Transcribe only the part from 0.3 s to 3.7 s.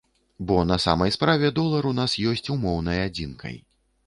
Бо на самай справе долар у нас ёсць умоўнай адзінкай.